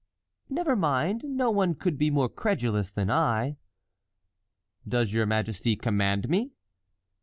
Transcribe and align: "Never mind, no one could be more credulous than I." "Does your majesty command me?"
"Never 0.49 0.75
mind, 0.75 1.21
no 1.25 1.51
one 1.51 1.75
could 1.75 1.99
be 1.99 2.09
more 2.09 2.27
credulous 2.27 2.89
than 2.91 3.11
I." 3.11 3.57
"Does 4.87 5.13
your 5.13 5.27
majesty 5.27 5.75
command 5.75 6.27
me?" 6.27 6.53